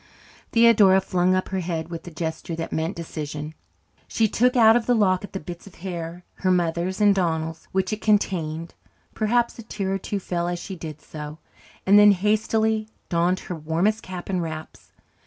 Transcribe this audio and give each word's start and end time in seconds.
Theodora 0.51 0.99
flung 0.99 1.35
up 1.35 1.49
her 1.49 1.59
head 1.59 1.89
with 1.89 2.07
a 2.07 2.09
gesture 2.09 2.55
that 2.55 2.71
meant 2.73 2.95
decision. 2.95 3.53
She 4.07 4.27
took 4.27 4.55
out 4.55 4.75
of 4.75 4.87
the 4.87 4.95
locket 4.95 5.31
the 5.31 5.39
bits 5.39 5.67
of 5.67 5.75
hair 5.75 6.23
her 6.37 6.49
mother's 6.49 6.99
and 6.99 7.13
Donald's 7.13 7.67
which 7.71 7.93
it 7.93 8.01
contained 8.01 8.73
(perhaps 9.13 9.59
a 9.59 9.61
tear 9.61 9.93
or 9.93 9.99
two 9.99 10.19
fell 10.19 10.47
as 10.47 10.57
she 10.57 10.75
did 10.75 11.01
so) 11.01 11.37
and 11.85 11.99
then 11.99 12.13
hastily 12.13 12.87
donned 13.09 13.41
her 13.41 13.53
warmest 13.55 14.01
cap 14.01 14.27
and 14.27 14.41
wraps. 14.41 14.91